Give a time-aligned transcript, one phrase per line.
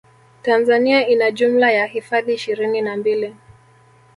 [0.41, 3.35] tanzania ina jumla ya hifadhi ishirini na mbili